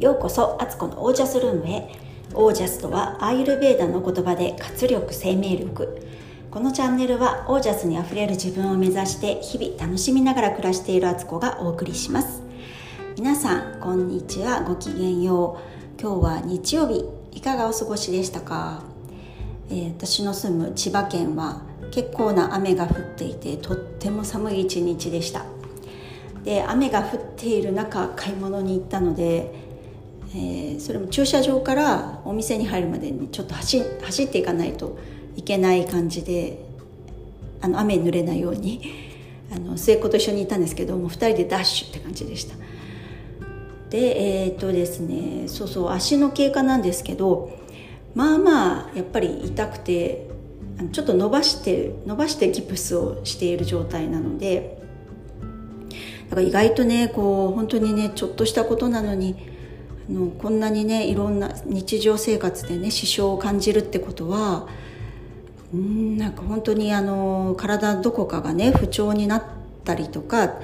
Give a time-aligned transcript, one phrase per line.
[0.00, 1.86] ようこそアツコのオージャスルームへ。
[2.32, 6.00] オージャスとはアーユルベーダの言葉で活力生命力。
[6.50, 12.40] このチャンネルはオージャスにあふれる自分を目指して日々楽しみながら暮らしているアツコがお送りします。
[13.18, 14.62] 皆さんこんにちは。
[14.62, 15.58] ごきげんよ
[15.98, 16.00] う。
[16.00, 18.82] 今日は日曜日いかがお過ごしでしたか、
[19.68, 25.44] えー、私の住む千葉県は結構な雨が降っていてとっても寒い一日でした。
[26.42, 29.68] で雨が降っている中買い物に行ったので、
[30.32, 34.98] えー、それも駐車場からお店に入るまでにちょっと走走っていかないと
[35.36, 36.64] いけない感じで
[37.60, 38.80] あの雨に濡れないように
[39.52, 42.54] あの末っ子と一緒にいたんですけども2人でダッシュって感じでした。
[43.90, 47.50] でえー、っとですねそうそう足の経過なんですけど
[48.14, 50.28] まあまあやっぱり痛くて
[50.92, 54.78] ちょっと伸ばして伸ばしてギプスをしている状態なので
[56.30, 59.49] だから意外とねこう本当にねちょっとしたことなのに
[60.10, 64.68] のこんなにねいろんな日常生活でね支障を感じるってことは
[65.72, 69.42] うんなんか本当にあの体どこかがね不調になっ
[69.84, 70.54] たりとか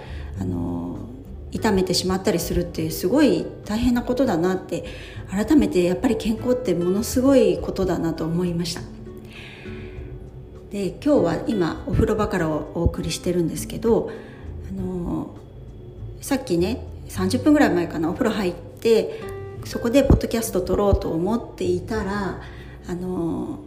[0.41, 0.99] あの
[1.53, 4.85] 痛めてしまったりするってすごい大変なことだなって
[5.31, 8.83] 改めてやっぱり健康ってものすごいことだなと思いました。
[10.71, 14.11] で今日は今お風呂場からお送りしてるんですけど
[14.69, 15.35] あの
[16.21, 19.36] さっきね30分ぐらい前かなお風呂入って
[19.67, 22.41] そこでポッドキャスト撮ろうと思っていたら
[22.87, 23.59] あの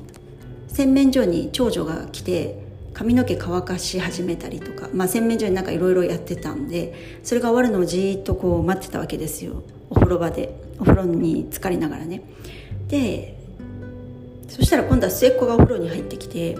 [0.70, 9.64] 洗面所に長女が来て髪の毛乾かし始めたりとか、まあ、洗面所になんかいろいろやってたんでそれが終わるのをじっとこう待ってたわけですよ。
[9.90, 10.70] お風呂場で。
[10.80, 12.22] お風呂に浸かりながらね。
[12.88, 13.38] で
[14.48, 16.58] そしたら今度は末っ子がお風呂に入ってきて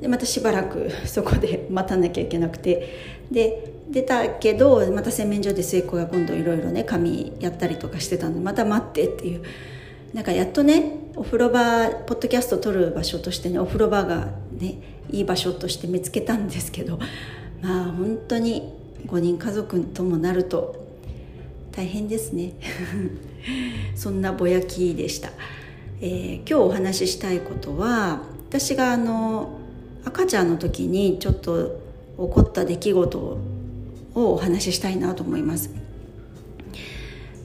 [0.00, 9.42] でまたしばらくそこで待たなきゃいけなくてで出たけどまた洗面所で末っ子が今度いろいろね髪やったりとかしてたんでまた待ってっていう。
[10.14, 14.76] なんかやっとねお風呂場ポッドキャスト撮る場所としてねお風呂場がね
[15.10, 17.00] いい場所として見つけたんですけど
[17.60, 18.72] まあ本当に
[19.06, 20.86] 5人家族ともなると
[21.72, 22.52] 大変ですね。
[23.96, 25.30] そんなぼやきでした、
[26.00, 29.58] えー、今日お話ししたいことは私があの
[30.04, 31.72] 赤ちゃんの時にちょっと起
[32.16, 33.38] こった出来事を
[34.14, 35.70] をお話ししたいなと思います。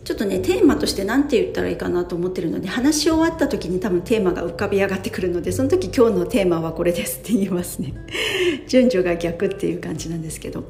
[0.09, 7.93] ちょっとねテーマとして何て言ったらいいかなと思ってるので話し終わった時に多分テーマが浮かび上がってくるのでその時今日のテーマはこれですって言いますね。
[8.67, 10.63] 順序が逆っていう感じなんですけど。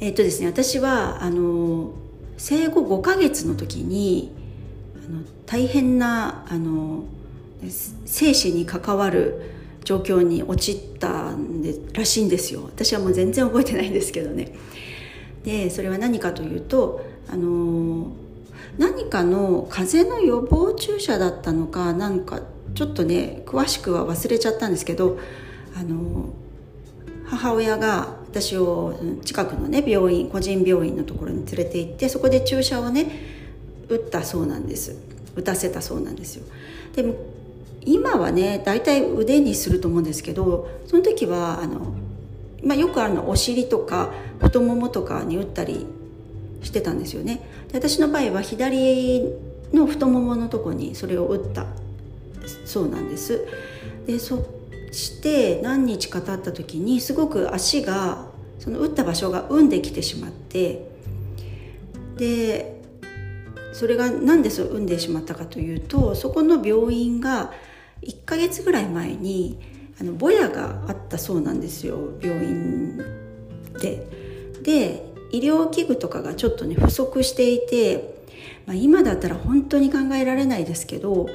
[0.00, 1.92] えっ、とですね私はあの
[2.36, 4.32] 生後5ヶ月の時に
[5.08, 7.04] あの大変なあの
[8.04, 9.40] 生死に関わる
[9.84, 12.64] 状況に陥ったんでらしいんですよ。
[12.64, 14.54] 私はもう全然覚えてないんですけどね。
[15.44, 18.12] でそれは何かというとあの
[18.78, 22.40] 何かの風邪の予防注射だったのかなんか
[22.74, 25.18] ちょっとね詳しくは忘れちゃったんですけど
[25.76, 26.30] あの
[27.26, 33.06] 母親が私を近くのね病院個人病院のところに連れて行ってそこで注射をね
[33.88, 34.96] 打ったそうなんです。
[35.36, 36.44] 打たせたそうなんですよ。
[36.94, 37.14] でも
[37.82, 41.94] 今はね大体腕にすると思うんですけどその時はあの、
[42.64, 45.86] まあ、よくあるのお尻とか太ももとかに打ったり
[46.62, 47.40] してたんですよね。
[47.68, 49.22] で私の場合は左
[49.72, 51.66] の太もものとこにそれを打った
[52.64, 53.46] そうなんです。
[54.06, 54.44] でそ
[54.92, 58.26] して何日か経った時にすごく足が
[58.58, 60.88] その打った場所が産んできてしまって
[62.16, 62.80] で
[63.72, 67.52] それが何でそう産んでしまったかというとそこの病院が
[68.02, 69.58] 1ヶ月ぐらい前に
[70.00, 72.98] あのぼやがあったそうなんですよ病院
[73.80, 74.06] で。
[74.62, 78.24] で医療器具とかがちょっとね不足していて、
[78.66, 81.26] まあ、今だったら本当に考えられないですけど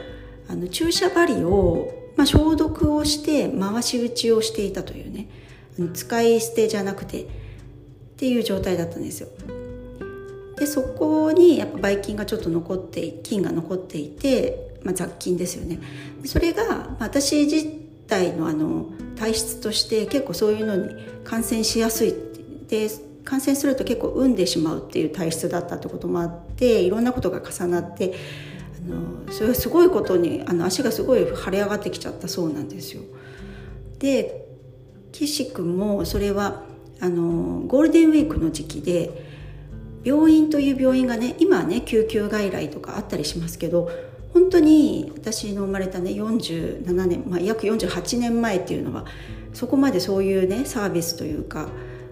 [0.47, 5.28] あの注射針を、まあ、消毒をして回し打ちをしていたというね
[5.94, 7.26] 使い捨てじゃなくてっ
[8.17, 9.29] ていう状態だったんですよ。
[10.58, 15.79] でそこにやっぱばい菌がちょっと残って菌が残っていて、まあ、雑菌ですよね。
[16.26, 17.47] それが私
[18.09, 22.16] 体のあの体質として結構そういうのに感染しやすい
[22.67, 22.90] で
[23.23, 28.16] 感染すると結構産んでしまうっていう体質だったってこともあっていろんなことが重なって
[28.88, 33.03] あのそれはすごいことにあの足がすごい腫れ上がってきちゃったそうなんですよ。
[34.00, 34.46] で
[35.12, 36.64] 岸君もそれは
[37.02, 39.28] あのゴールデンウィークの時期で
[40.03, 43.90] 病院という病院がね今はね救急外来とかあったりしますけど
[44.34, 49.05] 本当に私の生まれたね47年、まあ、約48年前っていうのは
[49.53, 51.70] そこまでそういうねサービスというか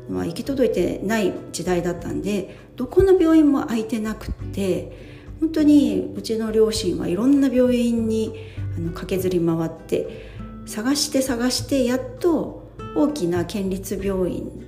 [0.09, 8.33] は行き届いてない時代だったんでどこの病院も空いてなくって本当にうちの両親はいろんな病院に
[8.75, 10.27] あの駆けずり回って
[10.65, 14.65] 探して探してやっと大きな県立病院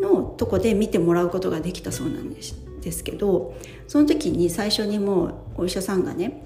[0.00, 2.59] のとこで見てもらうことができたそうなんです。
[2.80, 3.54] ですけど
[3.88, 6.42] その時に最初にもうお医者さんがね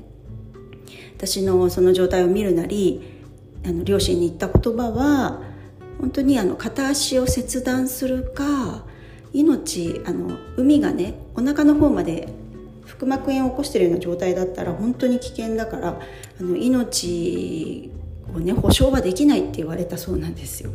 [1.16, 3.22] 私のその状態を見るなり
[3.64, 5.42] あの両親に言った言葉は
[6.00, 8.84] 本当にあの片足を切断するか
[9.32, 12.28] 命あの海がねお腹の方まで
[12.86, 16.00] 腹膜炎を起こしてるような状態だったら本当に危険だから
[16.40, 17.90] あの命
[18.34, 20.70] をね保証はできないって言われたそうなんですよ。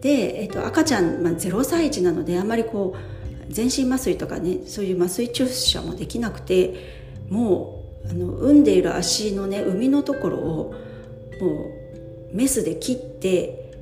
[0.00, 6.74] で、えっと、赤ちゃん、まあ、0歳児なのであんまりこう全身麻酔とかねそういう麻酔注射もできなくて
[7.28, 10.74] もうあの産んでいる足のね産みのところを
[11.40, 11.70] も
[12.32, 13.72] うメスで切って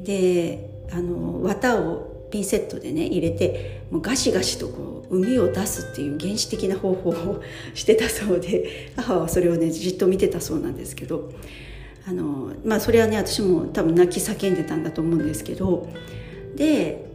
[0.00, 7.42] であの綿をピンセットでね入れてもうガシガシとこう海を出すっていう原始的な方法を
[7.74, 11.30] してたそうで母はそれをねじっと見てたそうなんですけど
[12.06, 15.88] あのまあそれはね私も多分泣き叫んでたんだと思うんですけど
[16.56, 17.13] で、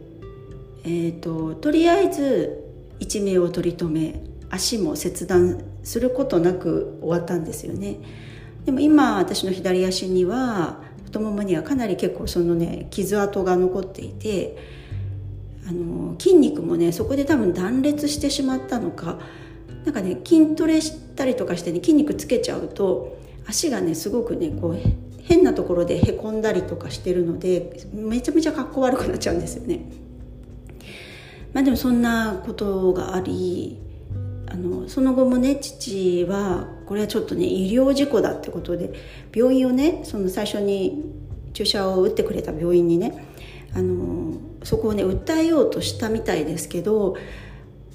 [0.84, 2.64] えーと、とりあえず
[2.98, 7.98] 一命を取り留め足も切断することなく終わったんですよね
[8.64, 14.56] でも今私の左足には太ももにはかなり結構そのね傷跡が残っていて
[15.66, 19.18] あの筋肉もねそこで多分断裂してしまったのか
[19.84, 24.78] なんかね筋トレしたりとかしてね筋肉つけちゃうと足がねすごくねこう
[25.22, 29.80] 変なところでへこんだりとかしてるのでめちゃめちゃ格好悪くなっちゃうんですよね。
[31.52, 33.80] まあでもそんなことがあり
[34.46, 38.92] あのその後もね父はこれはちょっとね医療事故だってことで
[39.34, 41.04] 病院をねその最初に
[41.52, 43.26] 注射を打ってくれた病院にね
[43.74, 47.16] あのそこをね訴えようとしたみたいですけど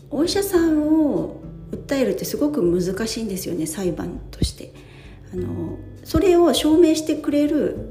[0.10, 1.42] お医者さんを
[1.72, 4.74] 訴えるってすごく難しいんですよね裁判として。
[5.34, 7.85] あのそれを証明してくれる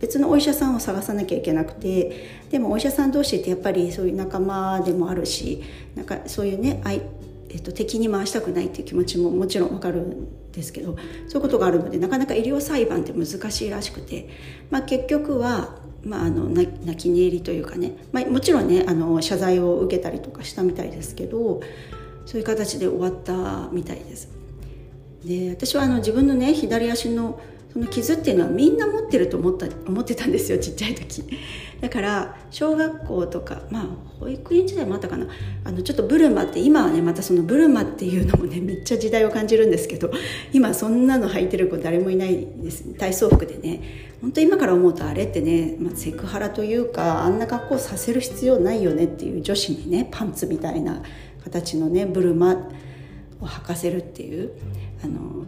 [0.00, 5.62] 別のお医者さんを探さなきゃいけなくてでもお医者さん同士ってやっぱりそういう仲間でもあるし
[5.94, 6.82] なんかそういうね
[7.52, 11.02] えっと、敵に回したくないっていう気持ちももちろんわかるんですけどそう
[11.34, 14.28] いうことがあるのでなかなか医療裁判って難しいらしくて、
[14.70, 21.60] まあ、結局は、まあ、あの泣き寝入りというかね、まあ、もちろんねあの謝罪を受けたりとかしたみたいですけど
[22.24, 24.28] そういう形で終わったみたいです。
[25.24, 27.40] で私はあの自分のね左足の
[27.72, 31.24] その傷っていうのはみんな持ってると思った思ってたんですよちっちゃい時。
[31.80, 33.86] だから小学校とかまあ
[34.18, 35.26] 保育園時代もあったかな。
[35.64, 40.10] あのちょっとブルマって今はねまたそのブルマっていうのもね めっちゃ時代を感じるんですけど
[40.52, 42.84] 今そんなの履いてる子誰もいないです。
[42.94, 43.80] 体操服でね。
[44.20, 51.02] 本当今から思うとあれってね、まあ、セクハラというかあんな格好させる必要ないよねっていう女子にねパンツみたいな
[51.44, 52.68] 形のねブルマ
[53.40, 54.50] を履かせるっていう
[55.02, 55.46] あの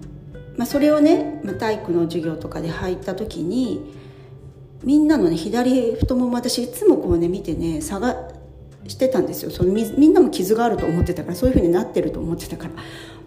[0.56, 3.94] まあ、それをね、まあ、体育の授業とかで入った時に
[4.84, 8.14] みんなのね左太もも私いつもこうね見てね探
[8.88, 12.74] してたんですよそのみみんなも傷があると思ってたからそういう風になってると思ってたから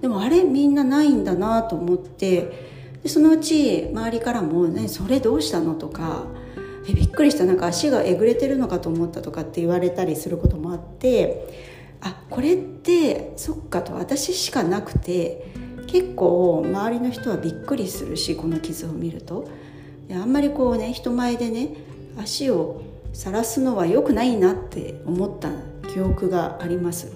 [0.01, 6.25] でもあれみんなないんだなと思ってでそのうち周りからも「ねそれどうしたの?」とか
[6.89, 11.48] 「えびっくりしたなんか足がえぐれてるのかと思った」とかって言われたりすることもあって
[12.01, 15.64] あこれってそっかと私しかなくて。
[15.88, 19.48] 結構周りの人はびっくりするしこの傷を見ると。
[20.12, 21.70] あんまりこうね人前でね
[22.18, 25.50] 足を晒すのは良くないなって思った
[25.89, 27.12] 記憶があります。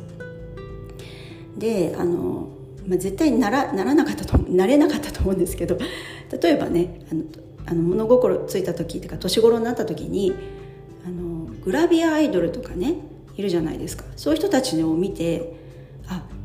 [1.57, 2.49] であの、
[2.87, 5.77] まあ、絶対ならならなかったとなれなかったと思うんですけど
[6.41, 7.23] 例えばねあの
[7.65, 10.33] あの物心ついた時というか年頃になった時に
[11.05, 12.95] あのグラビアアイドルとかね
[13.35, 14.05] いるじゃないですか。
[14.15, 15.53] そういう人たちを見て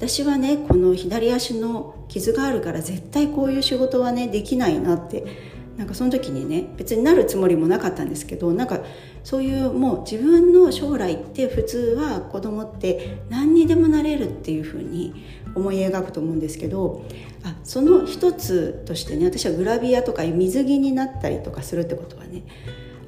[0.07, 5.55] 私はねこの左足の傷があるから絶対こういう仕事はねできないなって。
[5.75, 8.79] なんかその時にね別になるつもりもなかったんですけどなんか
[9.25, 15.25] そういうもう自分の将来って普通は子供って何にでもなれるっていうふうに
[15.57, 17.05] 思い描くと思うんですけど
[17.43, 22.45] あその一つとしてね私はグラビアとか水着になったりとかするってことはね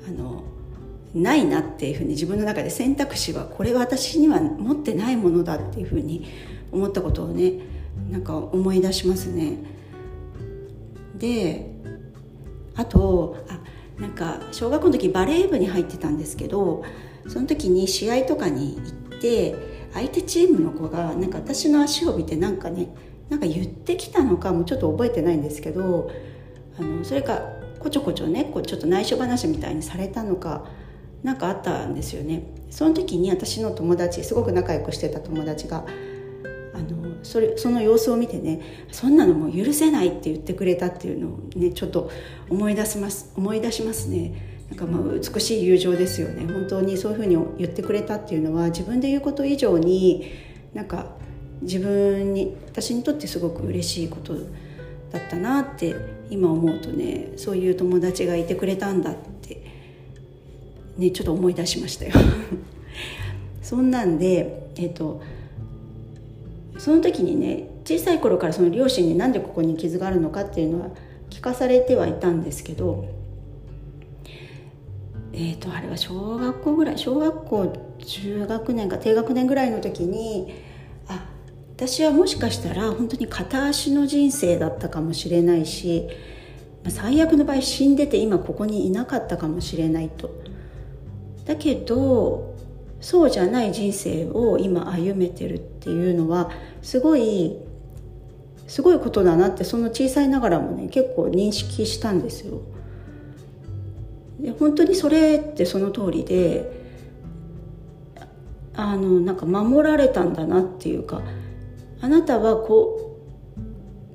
[0.08, 0.42] あの
[1.14, 7.54] ないなっていうふうに自分の中で選択肢はこれは私には持ってないものだっていうふうに思ったことをね
[8.10, 9.58] なんか思い出しますね。
[11.16, 11.72] で
[12.74, 13.58] あとあ
[14.00, 16.84] なんか小学校の時バレー部に入ってたんですけど
[17.26, 19.54] その時に試合とかに行って
[19.94, 22.94] 相手チームの子がなんか私の足を見てなんかね
[23.30, 26.10] なんか言ってきたのかもちょっと覚えてないんですけど
[26.78, 27.40] あのそれか
[27.78, 30.66] こちょこちょねこうちょっと内緒話みたいにされたのか
[31.22, 35.86] なんかあったんですよねその時に私の友達すごく仲良くしてた友達が
[37.22, 38.60] それその様子を見てね
[38.92, 42.10] そんなのもう許せないって言ってくれたっていうのをねちょっと
[42.48, 44.56] 思い出します思い出しますね。
[44.68, 50.32] なんかまあ美しい友情ですよね本当にそういうふうに言ってくれたっていうのは自分で言うこと以上に
[50.74, 51.06] なんか
[51.62, 54.34] 自分に私にとってすごく嬉しいこと
[55.12, 55.94] だったなって
[56.30, 59.62] 今思うとねそういう友達がいてくれたんだって
[60.98, 62.12] ねちょっと思い出しましたよ
[63.62, 65.22] そんなんでえっ、と
[66.86, 70.90] その時にね小さい頃からその両親になんでここに傷があるのかっていうのは
[71.30, 73.08] 聞かされてはいたんですけど
[75.32, 80.54] えーと、あれは小学校ぐらい小学校中学年か低学年ぐらいの時に
[81.08, 81.26] あ
[81.74, 86.08] 私はもしかしたら本当に片足の人生だったかもしれないし
[86.88, 90.30] 最悪の場合死んでて今ここにいなかったかもしれないと。
[91.46, 92.54] だけど
[93.00, 96.50] そうじゃない人生を今歩めてるってていうのは
[96.82, 97.56] すごい
[98.66, 102.60] すごいことだなってその小さいながらもね結構認識したんですよ。
[104.40, 106.84] で本当にそれってその通りで
[108.74, 111.22] あのなんか守られたんだなっていうか
[112.00, 113.16] あなたはこ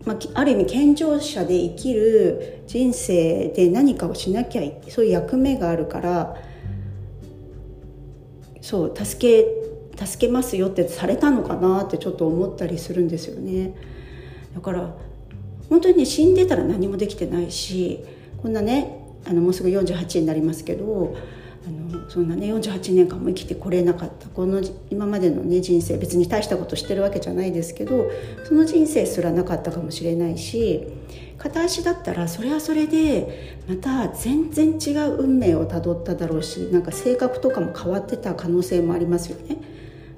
[0.04, 6.36] う、まあ、ある意味健常者で生きる人生で何かをしなきゃそういう役目があるから
[8.62, 9.71] そう助け
[10.06, 13.76] 助けますよってされたのかなってちょっと思ったりするんですよね。
[14.56, 14.96] だから
[15.70, 18.04] 本当にね死んでたら何もできてないし
[18.42, 21.16] こんなねあのもうすぐ48になりますけど
[21.66, 28.10] あのそんなね48年間も生きてこれなかったこの今までのね人生別に大したことしてるわけじゃないですけど
[28.46, 30.88] その人生すらなかったかもしれないし
[31.38, 39.58] 片足だったらそれはそれでまた全然違う運命をたどっただろうしなんか性格とかも変わってた可能性もありますよね。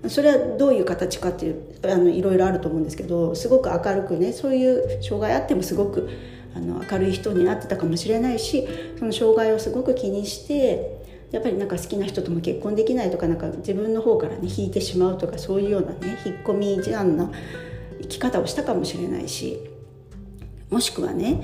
[0.07, 6.09] それはどういう形かっていうあのいろいろあると思うんですけどすごく明るくねそういう障害あってもすごく
[6.55, 8.67] あの明るい人になってたかもしれないし
[8.99, 17.31] その障害をすごく気にしてやっぱりなんか好きな人とも結婚できないとかなんか自分の方からね引いてしまうとかそういうようなね引っ込み思案な
[18.01, 19.59] 生き方をしたかもしれないし
[20.69, 21.43] もしくはね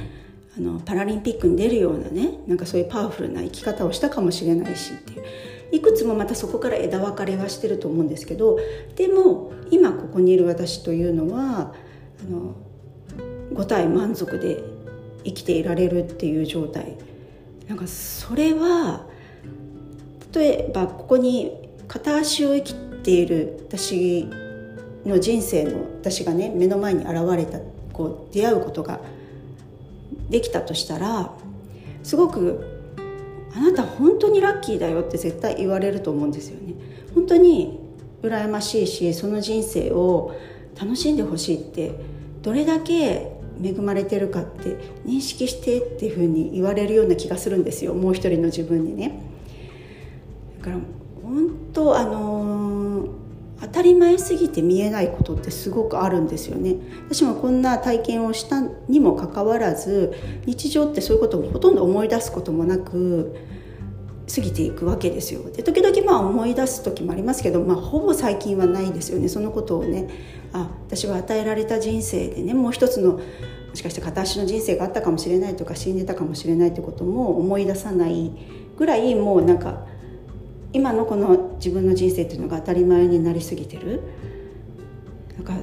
[0.57, 5.23] あのパラリンピックに出るようなねなんかそういうパワフルな生き方をしたかもしれないしっていう。
[5.71, 8.57] いくつもまたそこから枝分かれはしてると思うんですけど
[8.95, 11.73] でも今ここにいる私というのは
[12.21, 12.55] あの
[13.53, 14.63] 五体満足で
[15.23, 16.95] 生きていられるっていう状態。
[17.67, 19.05] なんかそれは
[20.33, 24.27] 例えばここに片足を生きている私
[25.05, 27.59] の人生の私がね目の前に現れた
[27.93, 28.99] こう出会うことが
[30.29, 31.31] できたとしたら
[32.03, 32.68] すごく
[33.55, 36.73] あなた本当にラッキーだよって絶対言われると思うんですよね。
[37.15, 37.79] 本当に
[38.21, 40.35] 羨ましいしその人生を
[40.79, 41.93] 楽しんでほしいって
[42.41, 49.19] どれだけ恵まれてるかって認識してっていうふうに言われるような気がするんですよもう一人の自分にね。
[50.59, 50.77] だから
[51.23, 52.58] 本当あのー、
[53.61, 56.75] 当たり前すぎて見えないことってすごくあるんですよね。
[57.09, 60.13] 私もこんな体験をしたにもかかわらず
[60.45, 63.35] 日常ってそういうことをほとんど思い出すこともなく
[64.33, 65.49] 過ぎていくわけですよ。
[65.51, 69.27] で時々まあ思い出す時もありますけど、まあ、ほぼ最近はないですよね。
[69.27, 70.07] そのことをね
[70.53, 73.19] あ私は与えられた人生でねもう一つの
[73.69, 78.31] もしかして片足の人生があったかもしれないとか死んでたかもしれないってことも思い出さない
[78.77, 79.85] ぐらいもうなんか
[80.71, 84.03] 今のこの自分の人生っていうのが当たり前になりすぎてる
[85.37, 85.53] なんか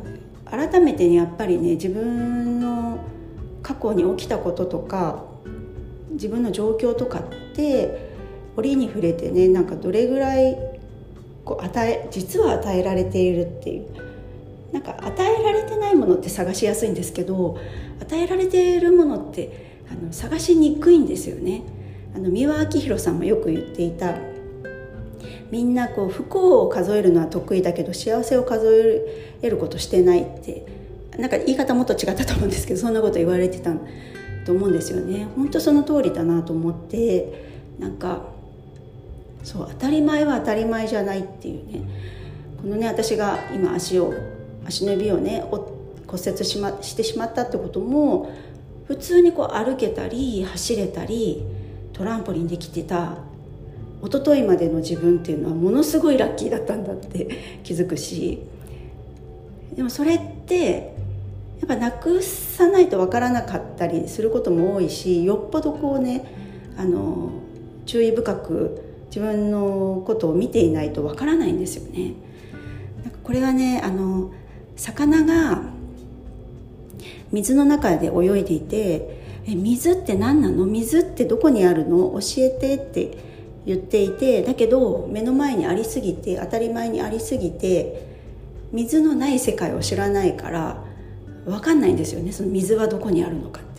[0.44, 2.98] 改めてやっぱりね自分の
[3.62, 5.25] 過去に起きたこととか
[6.12, 7.22] 自分の状況とかっ
[7.54, 8.12] て
[8.56, 10.56] 折に触れてねなんかどれぐらい
[11.44, 14.06] こう与え実は与えられているっていう
[14.72, 17.58] なんか与えられてないものって探しやすいんですけど
[18.00, 21.62] 与えられているものってあの探しにくいんですよね。
[22.14, 24.16] あの三輪明宏さんもよく言っていた
[25.50, 29.06] みんなこう不幸を数えるのは得意だけど幸せを数
[29.42, 30.66] えることしてないって
[31.18, 33.72] なんか言い方もっと違ったと思うんですけどそんなこと言われてた
[34.44, 35.28] と思うんですよね。
[35.34, 38.22] 本当その通りだなと思ってなんか
[39.42, 41.80] そう当たり前は当たり前じゃないっていうね
[42.60, 44.12] このね私が今足を
[44.64, 45.62] 足の指をね骨
[46.30, 48.32] 折し,、ま、してしまったってことも
[48.86, 51.44] 普通にこう歩けたり走れたり
[51.92, 53.18] トランポリンできてた
[54.04, 57.28] 一昨日までの自分っていうのはものすごいラッキーだったんだって
[57.64, 58.40] 気づくし。
[59.74, 60.94] でもそれって
[61.60, 66.24] やっぱなくさないと分からなかったりすることも多いしよっぽどこうね
[66.78, 67.30] あの
[67.84, 72.14] 注意深く自分のことを見ていないとわからないんですよね。
[73.02, 74.30] なんかこれがねあの
[74.76, 75.62] 魚が
[77.32, 80.66] 水の中で泳いでいて「え水って何なの？
[80.66, 82.10] 水ってどこにあるの？
[82.20, 83.16] 教えて」って
[83.66, 88.06] 言っていてだけど目の前にありすぎて当たり前にありすぎて
[88.73, 90.82] 水のない世界を知らないから
[91.44, 93.76] 分かんないんですよねその水はどこにあるのかって。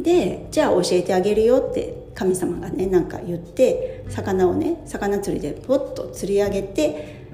[0.00, 7.24] でじゃあ教えてあげるよって神様がねなんか言って魚をね魚釣りでポッと釣り上げて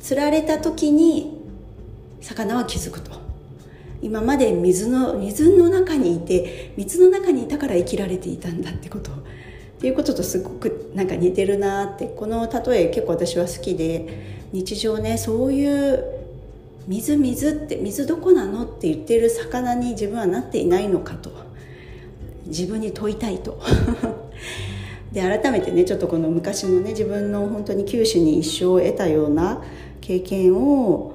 [0.00, 1.38] 釣られた時に
[2.20, 3.10] 魚は気づくと
[4.00, 9.14] 今まで水の水の中にいて水の中にいたから生きられていたんだってことを
[9.78, 16.04] っていうこととすごくなんか似てるなってこの例え結構私は好きで日常ねそういう
[16.86, 21.48] 水水って水どこなのって言ってる魚に自分はなっていないのかと。
[22.48, 23.60] 自分に問いたいと。
[25.12, 29.62] で改めてねちょっとこの昔のね自分の本当に九州に一生を得たような
[30.02, 31.12] 経験を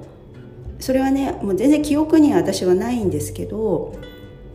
[0.80, 3.94] それはねもう全然記憶には私はないんですけど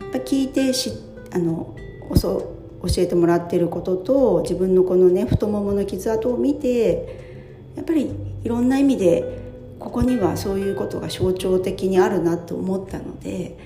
[0.01, 0.91] やっぱ聞いてし
[1.31, 1.73] あの
[2.21, 8.11] 教教えてもらってることと自分のこのね太ももの傷跡を見てやっぱり
[8.43, 9.39] いろんな意味で
[9.79, 13.57] ここにはそういうことが象徴的にあるなと思ったので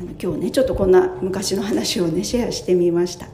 [0.00, 3.26] あの今日ねちょっとこんな昔の話をねシェアしてみました。
[3.26, 3.32] だ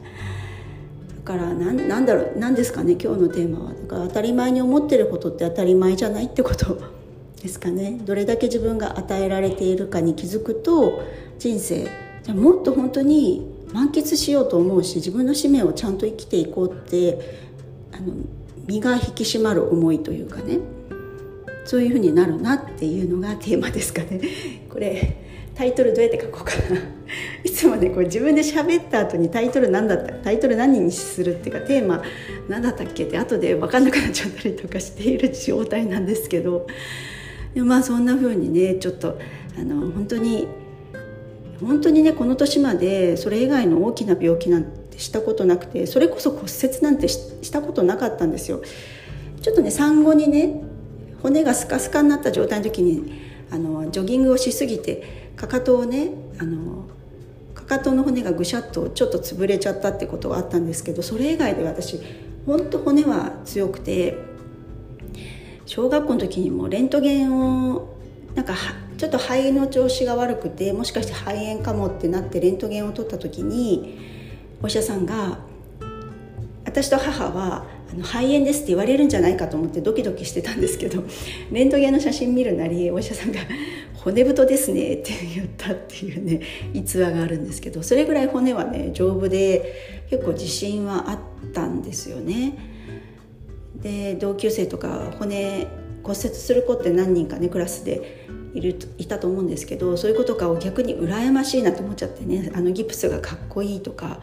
[1.23, 6.79] からなんなんだろう何ですかね今日のテーマはだから当たり前に思ってることって当たり前じゃないってこと
[7.41, 11.03] ですかねどれだけ自分が与えられているかに気づくと
[11.37, 11.87] 人生
[12.23, 17.19] じゃもっと本当に満喫しようと思うし自分の使命をちゃんと生きていこうって
[17.93, 18.13] あの
[18.67, 20.59] 身が引き締まる思いというかね。
[21.69, 24.21] そういうふうになるなっていうのがテーマですかね。
[24.69, 25.17] これ
[25.53, 26.81] タイトルどうやって書こうかな。
[27.43, 32.01] いつもねこれ自分で喋った後にタイトル何だったタイトル何にするっていうかテーマ
[32.47, 36.65] 何だったっけって後で分かんなくなっちゃったりとかしている状態なんですけど。
[37.53, 39.17] でまあそんな風にねちょっと
[39.59, 40.47] あの本当に
[41.59, 48.61] 本当にねこの年までそれ以外の大きな病気なんてしたことなくてそれこそ骨折なんてしたことなかったんですよ。
[49.41, 50.61] ちょっとね産後にね
[51.21, 56.85] 骨がスカスカになった状態の時にあのジョギングをしすぎてかかとをねあの
[57.53, 61.99] かかとの骨がぐしゃっとちょっと潰れちゃったってことがあったんですけどそれ以外で私
[62.45, 64.17] 本当骨は強くて
[65.65, 67.95] 小学校の時にもレントゲンを
[68.35, 68.55] なんか
[68.99, 73.97] ちょっと肺の調子が悪くてもしかして肺炎かもってなってレントゲンを取った時に
[74.61, 75.39] お医者さんが
[76.65, 81.05] 私と母はあの肺炎ですって言われるんじゃないかと思ってドキドキしてたんですけど
[81.49, 83.39] レントゲンの写真見るなりお医者さんが
[84.03, 86.41] 「骨太ですね」って言ったっていうね
[86.73, 91.19] 逸話があるんですけどそれぐらい骨はね丈夫で結構自信はあっ
[91.53, 92.53] たんですよね。
[93.81, 95.67] で同級生とか骨
[96.03, 104.21] 骨折する子って何人かねクラスでいるいたと思うんですけどそういう子とかを逆に羨ましいなと思っちゃってねあのギプスがかっこいいとか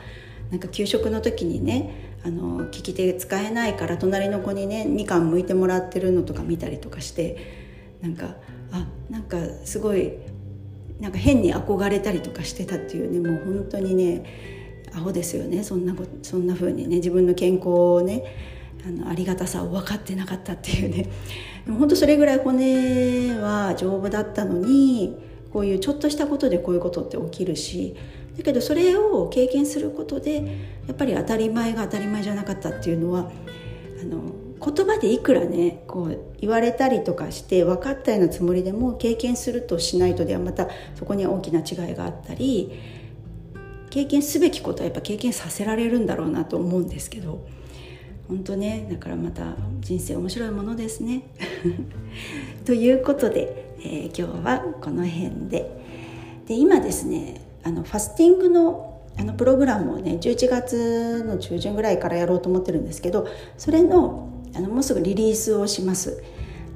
[0.50, 8.36] なんか給食の時にねあの利き手使えないから隣の子にねみかん剥いてもらってるのとか見たりとかしてなんか
[8.72, 10.14] あなんかすごい
[11.00, 14.24] なんか変に憧れたりとかしてたっていうねもう本当にね
[14.94, 18.24] アホですよねそんなそんな風にね自分の健康をね
[18.87, 21.09] あのありがたさを分かってなかったっていうね。
[21.66, 25.16] でも本当それぐらい骨は丈夫だったのに
[25.53, 27.96] こういうちょっとしたことでこういうことって起きるし
[28.38, 30.37] だけどそれを経験することで
[30.87, 33.33] やっぱり当たり前が当たり前じゃなかったっていうのは
[34.01, 34.20] あの
[34.64, 42.70] 言葉でいくらねこう言われたりとかして分かったようなつもりでも経験するとしないとではまたそこには大きな違いがあったり
[43.90, 47.57] 経験すべきことはやっぱ経験させられるんだろうなと思うんですけど。
[48.28, 51.22] 本当ねだからまた人生面白いものですね。
[52.64, 55.70] ということで、えー、今日はこの辺で
[56.46, 66.22] で今ですねあのファスティングのあのプログラムをね11月の中旬ぐらいからやろうと思ってるんですけどそれのあのもうすぐリリースをします。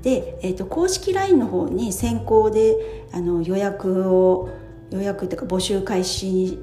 [0.03, 4.49] で、えーと、公式 LINE の方に先行であの予約を
[4.91, 6.59] 予約っていうか募集開始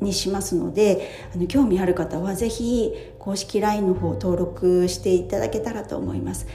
[0.00, 2.92] にしますのであの興味ある方は是非
[3.24, 6.46] 公式 LINE の方登録していただけたらと思います。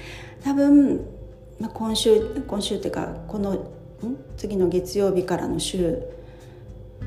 [0.43, 1.03] 多分、
[1.59, 3.71] ま、今週今週っていうかこの
[4.37, 6.03] 次の月曜日からの週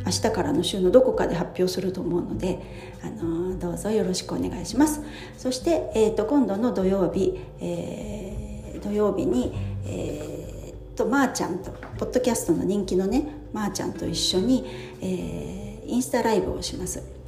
[0.05, 2.59] 明日からの週のどこかで発表すると思うので
[3.05, 5.01] あのどうぞよろしくお願いします。
[5.39, 9.53] そして、えーと、今度の土曜日、えー、土曜日に、
[9.87, 14.65] えーと、まー、ちゃんとポッドキャストの人気のねまー、ちゃんと一緒に、
[15.01, 17.22] えー、インスタライブをします。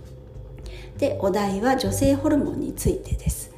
[0.98, 3.50] でお題は女性ホルモンについてです。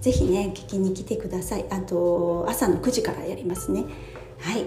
[0.00, 1.64] ぜひね聞きに来てください。
[1.70, 3.84] あと朝の9時からやりますね。
[4.38, 4.66] はい。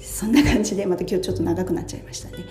[0.00, 2.44] そんな感じでまた今日ちょっと長くなっちゃいましたね。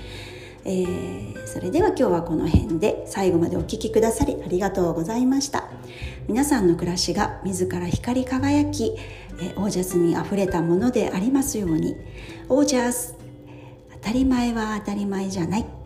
[0.66, 5.70] えー、それでは今日はこの辺で最後までお聴きくださりありがとうございました。
[6.28, 8.96] 皆さんの暮らしが自ら光り輝き、
[9.40, 11.96] えー、オージャスにあふれたものでありますように。
[12.50, 13.16] オージャス
[13.94, 15.79] 当たり前は当たり前じゃない。